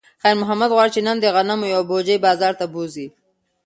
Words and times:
خیر 0.21 0.35
محمد 0.41 0.69
غواړي 0.75 0.91
چې 0.95 1.01
نن 1.07 1.17
د 1.19 1.25
غنمو 1.35 1.67
یوه 1.73 1.83
بوجۍ 1.89 2.17
بازار 2.25 2.53
ته 2.59 2.65
بوځي. 2.73 3.07